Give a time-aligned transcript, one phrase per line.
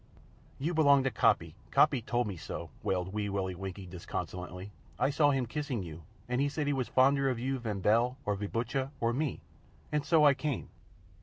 [0.57, 1.53] "You belonged to Coppy.
[1.69, 4.71] Coppy told me so!" wailed Wee Willie Winkie, disconsolately.
[4.97, 8.17] "I saw him kissing you, and he said he was fonder of you van Bell
[8.25, 9.41] or ve Butcha or me.
[9.91, 10.69] And so I came.